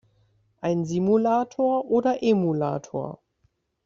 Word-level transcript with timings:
Ein 0.61 0.83
Simulator 0.83 1.85
oder 1.85 2.23
Emulator? 2.23 3.19